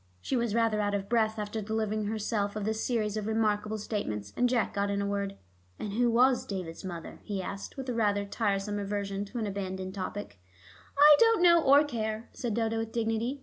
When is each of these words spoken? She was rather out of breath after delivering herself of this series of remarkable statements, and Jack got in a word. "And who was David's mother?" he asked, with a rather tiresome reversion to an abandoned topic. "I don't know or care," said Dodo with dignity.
She 0.19 0.35
was 0.35 0.55
rather 0.55 0.81
out 0.81 0.95
of 0.95 1.07
breath 1.07 1.37
after 1.37 1.61
delivering 1.61 2.05
herself 2.05 2.55
of 2.55 2.65
this 2.65 2.83
series 2.83 3.17
of 3.17 3.27
remarkable 3.27 3.77
statements, 3.77 4.33
and 4.35 4.49
Jack 4.49 4.73
got 4.73 4.89
in 4.89 4.99
a 4.99 5.05
word. 5.05 5.37
"And 5.77 5.93
who 5.93 6.09
was 6.09 6.43
David's 6.43 6.83
mother?" 6.83 7.19
he 7.21 7.39
asked, 7.39 7.77
with 7.77 7.87
a 7.87 7.93
rather 7.93 8.25
tiresome 8.25 8.77
reversion 8.77 9.25
to 9.25 9.37
an 9.37 9.45
abandoned 9.45 9.93
topic. 9.93 10.39
"I 10.97 11.15
don't 11.19 11.43
know 11.43 11.61
or 11.61 11.83
care," 11.83 12.29
said 12.33 12.55
Dodo 12.55 12.79
with 12.79 12.91
dignity. 12.91 13.39